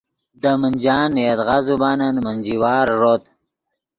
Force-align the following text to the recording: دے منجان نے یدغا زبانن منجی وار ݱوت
دے 0.41 0.51
منجان 0.61 1.07
نے 1.15 1.21
یدغا 1.29 1.57
زبانن 1.67 2.15
منجی 2.25 2.55
وار 2.61 2.87
ݱوت 2.99 3.23